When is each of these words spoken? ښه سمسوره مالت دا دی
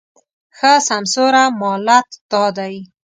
ښه 0.57 0.71
سمسوره 0.87 1.43
مالت 1.59 2.07
دا 2.31 2.43
دی 2.57 2.75